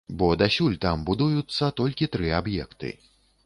Бо 0.21 0.27
дасюль 0.41 0.77
там 0.85 1.03
будуюцца 1.11 1.71
толькі 1.81 2.11
тры 2.17 2.35
аб'екты. 2.41 2.89